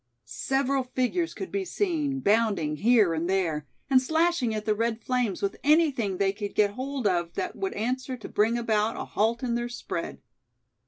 [0.25, 5.43] Several figures could be seen, bounding here and there, and slashing at the red flames
[5.43, 9.43] with anything they could get hold of that would answer to bring about a halt
[9.43, 10.19] in their spread.